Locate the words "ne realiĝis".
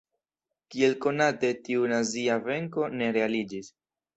2.99-3.71